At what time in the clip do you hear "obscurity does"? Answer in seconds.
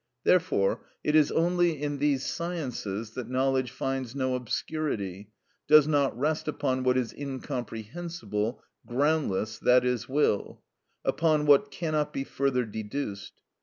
4.33-5.87